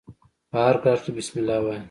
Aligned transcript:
په 0.51 0.57
هر 0.65 0.75
کار 0.83 0.95
کښي 1.03 1.11
بسم 1.17 1.35
الله 1.39 1.57
وايه! 1.63 1.79